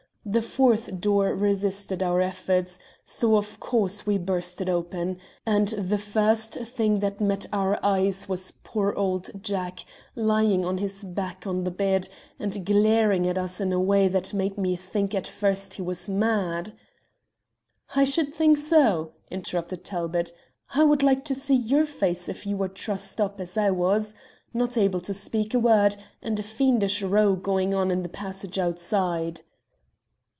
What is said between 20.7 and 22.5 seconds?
"I would like to see your face if